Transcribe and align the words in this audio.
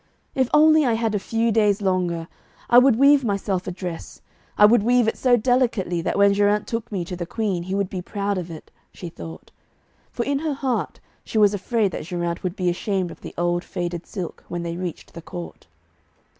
'If 0.33 0.49
only 0.51 0.83
I 0.83 0.93
had 0.93 1.13
a 1.13 1.19
few 1.19 1.51
days 1.51 1.79
longer, 1.79 2.27
I 2.71 2.79
would 2.79 2.95
weave 2.95 3.23
myself 3.23 3.67
a 3.67 3.71
dress. 3.71 4.23
I 4.57 4.65
would 4.65 4.81
weave 4.81 5.07
it 5.07 5.15
so 5.15 5.37
delicately 5.37 6.01
that 6.01 6.17
when 6.17 6.33
Geraint 6.33 6.65
took 6.65 6.91
me 6.91 7.05
to 7.05 7.15
the 7.15 7.27
Queen, 7.27 7.61
he 7.61 7.75
would 7.75 7.87
be 7.87 8.01
proud 8.01 8.39
of 8.39 8.49
it,' 8.49 8.71
she 8.91 9.09
thought. 9.09 9.51
For 10.11 10.25
in 10.25 10.39
her 10.39 10.55
heart 10.55 10.99
she 11.23 11.37
was 11.37 11.53
afraid 11.53 11.91
that 11.91 12.05
Geraint 12.05 12.41
would 12.41 12.55
be 12.55 12.67
ashamed 12.67 13.11
of 13.11 13.21
the 13.21 13.35
old 13.37 13.63
faded 13.63 14.07
silk, 14.07 14.43
when 14.47 14.63
they 14.63 14.75
reached 14.75 15.13
the 15.13 15.21
court. 15.21 15.67